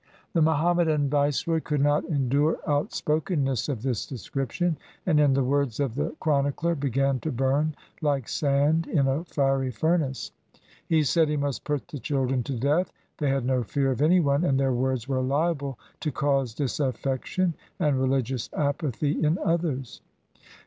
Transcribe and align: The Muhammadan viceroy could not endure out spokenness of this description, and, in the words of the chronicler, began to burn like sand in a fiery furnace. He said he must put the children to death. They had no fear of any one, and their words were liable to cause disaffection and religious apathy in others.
The 0.33 0.41
Muhammadan 0.41 1.11
viceroy 1.11 1.59
could 1.59 1.79
not 1.79 2.03
endure 2.05 2.57
out 2.65 2.91
spokenness 2.91 3.69
of 3.69 3.83
this 3.83 4.03
description, 4.07 4.79
and, 5.05 5.19
in 5.19 5.33
the 5.35 5.43
words 5.43 5.79
of 5.79 5.93
the 5.93 6.15
chronicler, 6.19 6.73
began 6.73 7.19
to 7.19 7.31
burn 7.31 7.75
like 8.01 8.27
sand 8.27 8.87
in 8.87 9.05
a 9.07 9.23
fiery 9.25 9.69
furnace. 9.69 10.31
He 10.87 11.03
said 11.03 11.29
he 11.29 11.37
must 11.37 11.65
put 11.65 11.89
the 11.89 11.99
children 11.99 12.41
to 12.45 12.57
death. 12.57 12.91
They 13.19 13.29
had 13.29 13.45
no 13.45 13.61
fear 13.61 13.91
of 13.91 14.01
any 14.01 14.19
one, 14.19 14.43
and 14.43 14.59
their 14.59 14.73
words 14.73 15.07
were 15.07 15.21
liable 15.21 15.77
to 15.99 16.11
cause 16.11 16.55
disaffection 16.55 17.53
and 17.79 17.99
religious 18.01 18.49
apathy 18.53 19.23
in 19.23 19.37
others. 19.45 20.01